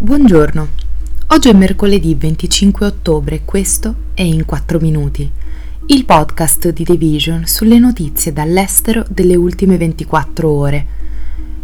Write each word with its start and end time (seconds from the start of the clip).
Buongiorno, 0.00 0.68
oggi 1.26 1.48
è 1.48 1.52
mercoledì 1.52 2.14
25 2.14 2.86
ottobre 2.86 3.34
e 3.34 3.44
questo 3.44 3.94
è 4.14 4.22
In 4.22 4.44
4 4.44 4.78
Minuti, 4.78 5.28
il 5.86 6.04
podcast 6.04 6.68
di 6.68 6.84
The 6.84 6.96
Vision 6.96 7.46
sulle 7.46 7.80
notizie 7.80 8.32
dall'estero 8.32 9.04
delle 9.08 9.34
ultime 9.34 9.76
24 9.76 10.48
ore. 10.48 10.86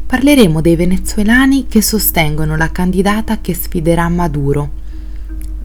Parleremo 0.04 0.60
dei 0.60 0.74
venezuelani 0.74 1.68
che 1.68 1.80
sostengono 1.80 2.56
la 2.56 2.72
candidata 2.72 3.40
che 3.40 3.54
sfiderà 3.54 4.08
Maduro. 4.08 4.68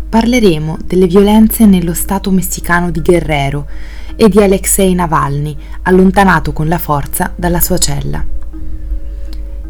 Parleremo 0.07 0.77
delle 0.85 1.07
violenze 1.07 1.65
nello 1.65 1.95
stato 1.95 2.29
messicano 2.29 2.91
di 2.91 3.01
Guerrero 3.01 3.67
e 4.15 4.29
di 4.29 4.43
Alexei 4.43 4.93
Navalny, 4.93 5.57
allontanato 5.81 6.53
con 6.53 6.67
la 6.67 6.77
forza 6.77 7.33
dalla 7.35 7.61
sua 7.61 7.79
cella. 7.79 8.37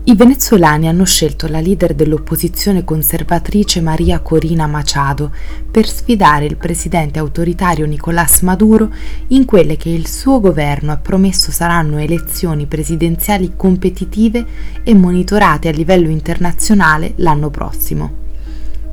I 0.10 0.16
venezuelani 0.16 0.88
hanno 0.88 1.06
scelto 1.06 1.48
la 1.48 1.60
leader 1.60 1.94
dell'opposizione 1.94 2.84
conservatrice 2.84 3.80
Maria 3.80 4.22
Corina 4.22 4.66
Machado 4.66 5.32
per 5.70 5.88
sfidare 5.88 6.46
il 6.46 6.58
presidente 6.58 7.20
autoritario 7.20 7.86
Nicolás 7.86 8.42
Maduro 8.42 8.92
in 9.28 9.46
quelle 9.46 9.78
che 9.78 9.90
il 9.90 10.08
suo 10.08 10.40
governo 10.40 10.92
ha 10.92 10.98
promesso 10.98 11.52
saranno 11.52 12.00
elezioni 12.00 12.66
presidenziali 12.66 13.54
competitive 13.56 14.44
e 14.84 14.96
monitorate 14.96 15.68
a 15.68 15.74
livello 15.74 16.10
internazionale 16.10 17.14
l'anno 17.18 17.52
prossimo. 17.52 18.29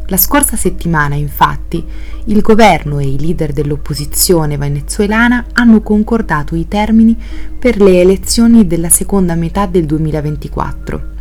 La 0.09 0.17
scorsa 0.17 0.55
settimana, 0.57 1.17
infatti, 1.17 1.85
il 2.27 2.41
governo 2.41 3.01
e 3.01 3.09
i 3.09 3.19
leader 3.19 3.53
dell'opposizione 3.53 4.57
venezuelana 4.57 5.47
hanno 5.53 5.81
concordato 5.81 6.55
i 6.55 6.69
termini 6.69 7.17
per 7.59 7.81
le 7.81 8.01
elezioni 8.01 8.69
della 8.69 8.89
seconda 8.89 9.35
metà 9.35 9.67
del 9.67 9.85
2024. 9.85 11.15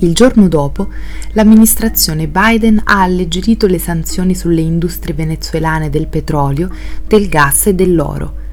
Il 0.00 0.12
giorno 0.12 0.46
dopo, 0.46 0.88
l'amministrazione 1.32 2.28
Biden 2.28 2.82
ha 2.84 3.00
alleggerito 3.00 3.66
le 3.66 3.78
sanzioni 3.78 4.34
sulle 4.34 4.60
industrie 4.60 5.14
venezuelane 5.14 5.88
del 5.88 6.06
petrolio, 6.06 6.68
del 7.06 7.28
gas 7.28 7.68
e 7.68 7.74
dell'oro 7.74 8.44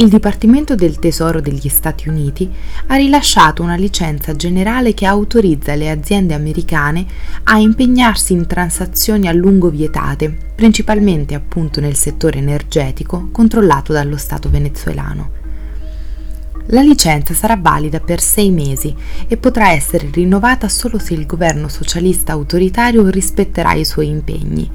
il 0.00 0.08
Dipartimento 0.08 0.74
del 0.74 0.98
Tesoro 0.98 1.42
degli 1.42 1.68
Stati 1.68 2.08
Uniti 2.08 2.50
ha 2.86 2.96
rilasciato 2.96 3.62
una 3.62 3.74
licenza 3.74 4.34
generale 4.34 4.94
che 4.94 5.04
autorizza 5.04 5.74
le 5.74 5.90
aziende 5.90 6.32
americane 6.32 7.04
a 7.44 7.58
impegnarsi 7.58 8.32
in 8.32 8.46
transazioni 8.46 9.28
a 9.28 9.32
lungo 9.32 9.68
vietate, 9.68 10.34
principalmente 10.54 11.34
appunto 11.34 11.80
nel 11.80 11.96
settore 11.96 12.38
energetico 12.38 13.28
controllato 13.30 13.92
dallo 13.92 14.16
Stato 14.16 14.48
venezuelano. 14.48 15.32
La 16.68 16.80
licenza 16.80 17.34
sarà 17.34 17.58
valida 17.60 18.00
per 18.00 18.22
sei 18.22 18.50
mesi 18.50 18.94
e 19.28 19.36
potrà 19.36 19.72
essere 19.72 20.08
rinnovata 20.10 20.70
solo 20.70 20.98
se 20.98 21.12
il 21.12 21.26
governo 21.26 21.68
socialista 21.68 22.32
autoritario 22.32 23.06
rispetterà 23.10 23.74
i 23.74 23.84
suoi 23.84 24.08
impegni. 24.08 24.70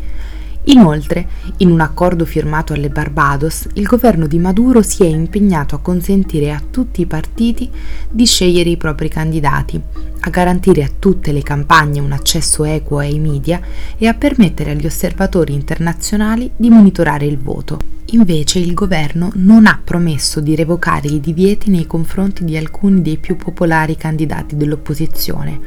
Inoltre, 0.68 1.28
in 1.58 1.70
un 1.70 1.80
accordo 1.80 2.26
firmato 2.26 2.74
alle 2.74 2.90
Barbados, 2.90 3.68
il 3.74 3.86
governo 3.86 4.26
di 4.26 4.40
Maduro 4.40 4.82
si 4.82 5.04
è 5.04 5.08
impegnato 5.08 5.76
a 5.76 5.80
consentire 5.80 6.52
a 6.52 6.62
tutti 6.72 7.02
i 7.02 7.06
partiti 7.06 7.70
di 8.10 8.26
scegliere 8.26 8.70
i 8.70 8.78
propri 8.78 9.08
candidati, 9.08 9.80
a 10.26 10.30
garantire 10.32 10.84
a 10.84 10.90
tutte 10.98 11.32
le 11.32 11.44
campagne 11.44 12.00
un 12.00 12.12
accesso 12.12 12.66
equo 12.66 12.98
ai 12.98 13.20
media 13.20 13.62
e 13.96 14.08
a 14.08 14.16
permettere 14.16 14.72
agli 14.72 14.86
osservatori 14.86 15.54
internazionali 15.54 16.50
di 16.56 16.70
monitorare 16.70 17.26
il 17.26 17.38
voto. 17.38 17.80
Invece 18.10 18.60
il 18.60 18.74
governo 18.74 19.32
non 19.36 19.68
ha 19.68 19.80
promesso 19.84 20.40
di 20.40 20.56
revocare 20.56 21.08
i 21.08 21.20
divieti 21.20 21.70
nei 21.70 21.86
confronti 21.86 22.44
di 22.44 22.58
alcuni 22.58 23.02
dei 23.02 23.18
più 23.18 23.36
popolari 23.36 23.96
candidati 23.96 24.56
dell'opposizione 24.56 25.60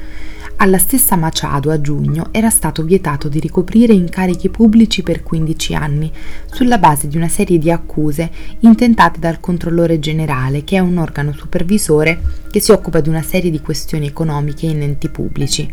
alla 0.60 0.78
stessa 0.78 1.14
Machado 1.14 1.70
a 1.70 1.80
giugno 1.80 2.28
era 2.32 2.50
stato 2.50 2.82
vietato 2.82 3.28
di 3.28 3.38
ricoprire 3.38 3.92
incarichi 3.92 4.48
pubblici 4.48 5.04
per 5.04 5.22
15 5.22 5.74
anni, 5.74 6.10
sulla 6.50 6.78
base 6.78 7.06
di 7.06 7.16
una 7.16 7.28
serie 7.28 7.58
di 7.58 7.70
accuse 7.70 8.28
intentate 8.60 9.20
dal 9.20 9.38
controllore 9.38 10.00
generale, 10.00 10.64
che 10.64 10.76
è 10.76 10.80
un 10.80 10.98
organo 10.98 11.32
supervisore 11.32 12.20
che 12.50 12.60
si 12.60 12.72
occupa 12.72 13.00
di 13.00 13.08
una 13.08 13.22
serie 13.22 13.52
di 13.52 13.60
questioni 13.60 14.08
economiche 14.08 14.47
in 14.66 14.82
enti 14.82 15.08
pubblici. 15.08 15.72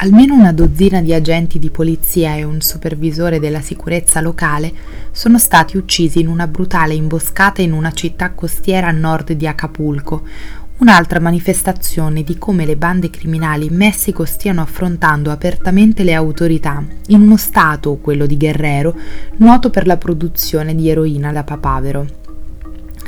Almeno 0.00 0.34
una 0.34 0.52
dozzina 0.52 1.00
di 1.00 1.12
agenti 1.12 1.58
di 1.58 1.70
polizia 1.70 2.36
e 2.36 2.44
un 2.44 2.60
supervisore 2.60 3.40
della 3.40 3.60
sicurezza 3.60 4.20
locale 4.20 4.72
sono 5.10 5.38
stati 5.38 5.76
uccisi 5.76 6.20
in 6.20 6.28
una 6.28 6.46
brutale 6.46 6.94
imboscata 6.94 7.62
in 7.62 7.72
una 7.72 7.90
città 7.90 8.30
costiera 8.30 8.86
a 8.86 8.92
nord 8.92 9.32
di 9.32 9.48
Acapulco, 9.48 10.22
un'altra 10.78 11.18
manifestazione 11.18 12.22
di 12.22 12.38
come 12.38 12.64
le 12.64 12.76
bande 12.76 13.10
criminali 13.10 13.66
in 13.66 13.74
Messico 13.74 14.24
stiano 14.24 14.62
affrontando 14.62 15.32
apertamente 15.32 16.04
le 16.04 16.14
autorità, 16.14 16.80
in 17.08 17.20
uno 17.20 17.36
stato, 17.36 17.96
quello 17.96 18.26
di 18.26 18.36
Guerrero, 18.36 18.94
noto 19.38 19.70
per 19.70 19.88
la 19.88 19.96
produzione 19.96 20.76
di 20.76 20.88
eroina 20.88 21.32
da 21.32 21.42
papavero. 21.42 22.27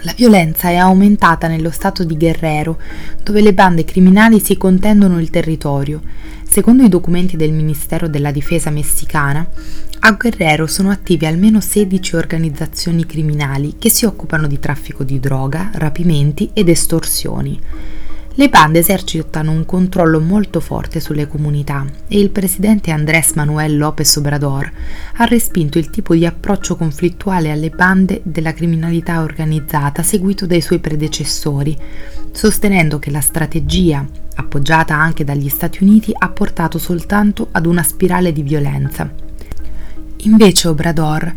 La 0.02 0.14
violenza 0.16 0.70
è 0.70 0.76
aumentata 0.76 1.46
nello 1.46 1.70
stato 1.70 2.04
di 2.04 2.16
Guerrero, 2.16 2.78
dove 3.22 3.42
le 3.42 3.52
bande 3.52 3.84
criminali 3.84 4.40
si 4.40 4.56
contendono 4.56 5.20
il 5.20 5.28
territorio. 5.28 6.00
Secondo 6.48 6.82
i 6.82 6.88
documenti 6.88 7.36
del 7.36 7.52
Ministero 7.52 8.08
della 8.08 8.30
Difesa 8.30 8.70
messicana, 8.70 9.46
a 10.00 10.12
Guerrero 10.12 10.66
sono 10.66 10.90
attive 10.90 11.26
almeno 11.26 11.60
16 11.60 12.16
organizzazioni 12.16 13.04
criminali 13.04 13.74
che 13.78 13.90
si 13.90 14.06
occupano 14.06 14.46
di 14.46 14.58
traffico 14.58 15.04
di 15.04 15.20
droga, 15.20 15.70
rapimenti 15.74 16.48
ed 16.54 16.70
estorsioni. 16.70 17.60
Le 18.40 18.48
bande 18.48 18.78
esercitano 18.78 19.52
un 19.52 19.66
controllo 19.66 20.18
molto 20.18 20.60
forte 20.60 20.98
sulle 20.98 21.28
comunità 21.28 21.84
e 22.08 22.18
il 22.18 22.30
presidente 22.30 22.90
Andrés 22.90 23.32
Manuel 23.32 23.76
López 23.76 24.16
Obrador 24.16 24.72
ha 25.16 25.24
respinto 25.26 25.76
il 25.76 25.90
tipo 25.90 26.14
di 26.14 26.24
approccio 26.24 26.74
conflittuale 26.74 27.50
alle 27.50 27.68
bande 27.68 28.22
della 28.24 28.54
criminalità 28.54 29.20
organizzata 29.20 30.02
seguito 30.02 30.46
dai 30.46 30.62
suoi 30.62 30.78
predecessori, 30.78 31.76
sostenendo 32.32 32.98
che 32.98 33.10
la 33.10 33.20
strategia, 33.20 34.06
appoggiata 34.36 34.94
anche 34.94 35.22
dagli 35.22 35.50
Stati 35.50 35.82
Uniti, 35.82 36.10
ha 36.16 36.30
portato 36.30 36.78
soltanto 36.78 37.48
ad 37.50 37.66
una 37.66 37.82
spirale 37.82 38.32
di 38.32 38.42
violenza. 38.42 39.28
Invece 40.22 40.68
Obrador 40.68 41.30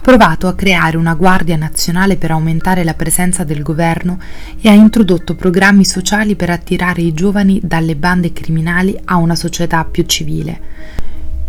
ha 0.00 0.02
provato 0.02 0.48
a 0.48 0.54
creare 0.54 0.96
una 0.96 1.12
guardia 1.12 1.56
nazionale 1.56 2.16
per 2.16 2.30
aumentare 2.30 2.84
la 2.84 2.94
presenza 2.94 3.44
del 3.44 3.62
governo 3.62 4.18
e 4.58 4.70
ha 4.70 4.72
introdotto 4.72 5.34
programmi 5.34 5.84
sociali 5.84 6.36
per 6.36 6.48
attirare 6.48 7.02
i 7.02 7.12
giovani 7.12 7.60
dalle 7.62 7.96
bande 7.96 8.32
criminali 8.32 8.98
a 9.04 9.16
una 9.16 9.36
società 9.36 9.84
più 9.84 10.04
civile. 10.04 10.58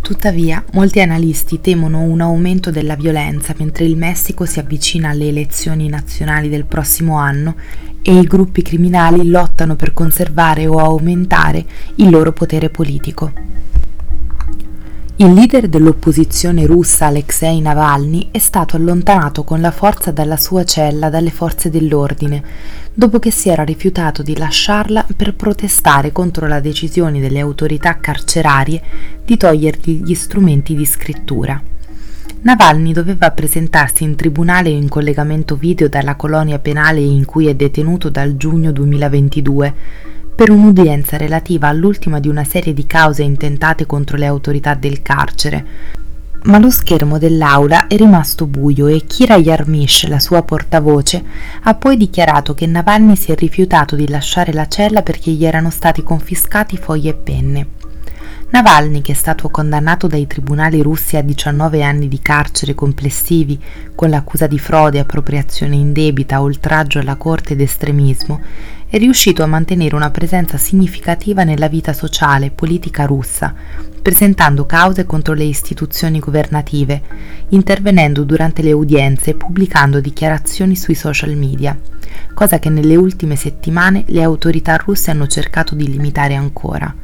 Tuttavia, 0.02 0.62
molti 0.72 1.00
analisti 1.00 1.62
temono 1.62 2.02
un 2.02 2.20
aumento 2.20 2.70
della 2.70 2.94
violenza 2.94 3.54
mentre 3.56 3.86
il 3.86 3.96
Messico 3.96 4.44
si 4.44 4.58
avvicina 4.58 5.08
alle 5.08 5.28
elezioni 5.28 5.88
nazionali 5.88 6.50
del 6.50 6.66
prossimo 6.66 7.16
anno 7.16 7.54
e 8.02 8.18
i 8.18 8.26
gruppi 8.26 8.60
criminali 8.60 9.30
lottano 9.30 9.76
per 9.76 9.94
conservare 9.94 10.66
o 10.66 10.78
aumentare 10.78 11.64
il 11.94 12.10
loro 12.10 12.32
potere 12.32 12.68
politico. 12.68 13.32
Il 15.16 15.34
leader 15.34 15.68
dell'opposizione 15.68 16.64
russa 16.64 17.06
Alexei 17.06 17.60
Navalny 17.60 18.28
è 18.30 18.38
stato 18.38 18.76
allontanato 18.76 19.44
con 19.44 19.60
la 19.60 19.70
forza 19.70 20.10
dalla 20.10 20.38
sua 20.38 20.64
cella 20.64 21.10
dalle 21.10 21.28
forze 21.28 21.68
dell'ordine, 21.68 22.42
dopo 22.94 23.18
che 23.18 23.30
si 23.30 23.50
era 23.50 23.62
rifiutato 23.62 24.22
di 24.22 24.34
lasciarla 24.36 25.06
per 25.14 25.34
protestare 25.34 26.12
contro 26.12 26.46
la 26.46 26.60
decisione 26.60 27.20
delle 27.20 27.40
autorità 27.40 27.98
carcerarie 27.98 28.82
di 29.22 29.36
togliergli 29.36 30.02
gli 30.02 30.14
strumenti 30.14 30.74
di 30.74 30.86
scrittura. 30.86 31.62
Navalny 32.40 32.92
doveva 32.92 33.30
presentarsi 33.32 34.04
in 34.04 34.16
tribunale 34.16 34.70
in 34.70 34.88
collegamento 34.88 35.56
video 35.56 35.88
dalla 35.88 36.16
colonia 36.16 36.58
penale 36.58 37.00
in 37.00 37.26
cui 37.26 37.48
è 37.48 37.54
detenuto 37.54 38.08
dal 38.08 38.38
giugno 38.38 38.72
2022 38.72 39.74
per 40.42 40.50
un'udienza 40.50 41.16
relativa 41.16 41.68
all'ultima 41.68 42.18
di 42.18 42.26
una 42.26 42.42
serie 42.42 42.74
di 42.74 42.84
cause 42.84 43.22
intentate 43.22 43.86
contro 43.86 44.16
le 44.16 44.26
autorità 44.26 44.74
del 44.74 45.00
carcere. 45.00 45.64
Ma 46.46 46.58
lo 46.58 46.68
schermo 46.68 47.16
dell'aula 47.16 47.86
è 47.86 47.94
rimasto 47.94 48.48
buio 48.48 48.88
e 48.88 49.04
Kira 49.06 49.36
Yarmish, 49.36 50.08
la 50.08 50.18
sua 50.18 50.42
portavoce, 50.42 51.22
ha 51.62 51.74
poi 51.74 51.96
dichiarato 51.96 52.54
che 52.54 52.66
Navalny 52.66 53.14
si 53.14 53.30
è 53.30 53.36
rifiutato 53.36 53.94
di 53.94 54.08
lasciare 54.08 54.52
la 54.52 54.66
cella 54.66 55.02
perché 55.02 55.30
gli 55.30 55.44
erano 55.44 55.70
stati 55.70 56.02
confiscati 56.02 56.76
fogli 56.76 57.06
e 57.06 57.14
penne. 57.14 57.66
Navalny, 58.52 59.00
che 59.00 59.12
è 59.12 59.14
stato 59.14 59.48
condannato 59.48 60.08
dai 60.08 60.26
tribunali 60.26 60.82
russi 60.82 61.16
a 61.16 61.22
19 61.22 61.82
anni 61.82 62.06
di 62.06 62.20
carcere 62.20 62.74
complessivi 62.74 63.58
con 63.94 64.10
l'accusa 64.10 64.46
di 64.46 64.58
frode, 64.58 64.98
appropriazione 64.98 65.76
indebita, 65.76 66.42
oltraggio 66.42 66.98
alla 66.98 67.14
corte 67.14 67.54
ed 67.54 67.62
estremismo, 67.62 68.40
è 68.92 68.98
riuscito 68.98 69.42
a 69.42 69.46
mantenere 69.46 69.94
una 69.94 70.10
presenza 70.10 70.58
significativa 70.58 71.44
nella 71.44 71.68
vita 71.68 71.94
sociale 71.94 72.44
e 72.44 72.50
politica 72.50 73.06
russa, 73.06 73.54
presentando 74.02 74.66
cause 74.66 75.06
contro 75.06 75.32
le 75.32 75.44
istituzioni 75.44 76.18
governative, 76.18 77.00
intervenendo 77.48 78.22
durante 78.24 78.60
le 78.60 78.72
udienze 78.72 79.30
e 79.30 79.34
pubblicando 79.34 79.98
dichiarazioni 79.98 80.76
sui 80.76 80.94
social 80.94 81.34
media, 81.34 81.74
cosa 82.34 82.58
che 82.58 82.68
nelle 82.68 82.96
ultime 82.96 83.34
settimane 83.34 84.04
le 84.08 84.22
autorità 84.22 84.76
russe 84.76 85.10
hanno 85.10 85.26
cercato 85.26 85.74
di 85.74 85.88
limitare 85.88 86.34
ancora. 86.34 86.94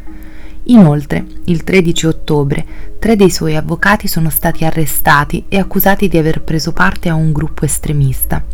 Inoltre, 0.70 1.25
il 1.44 1.65
13 1.65 2.06
ottobre, 2.06 2.67
tre 2.99 3.17
dei 3.17 3.31
suoi 3.31 3.56
avvocati 3.56 4.06
sono 4.06 4.29
stati 4.29 4.67
arrestati 4.67 5.47
e 5.49 5.59
accusati 5.59 6.09
di 6.09 6.19
aver 6.19 6.43
preso 6.43 6.73
parte 6.73 7.09
a 7.09 7.15
un 7.15 7.32
gruppo 7.32 7.65
estremista. 7.65 8.44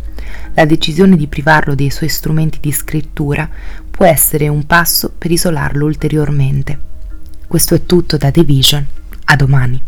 La 0.53 0.65
decisione 0.65 1.17
di 1.17 1.27
privarlo 1.27 1.75
dei 1.75 1.89
suoi 1.89 2.07
strumenti 2.07 2.59
di 2.61 2.71
scrittura 2.71 3.49
può 3.91 4.05
essere 4.05 4.47
un 4.47 4.65
passo 4.65 5.11
per 5.17 5.29
isolarlo 5.29 5.85
ulteriormente. 5.85 6.79
Questo 7.47 7.75
è 7.75 7.85
tutto 7.85 8.15
da 8.15 8.31
The 8.31 8.43
Vision. 8.43 8.85
A 9.25 9.35
domani. 9.35 9.81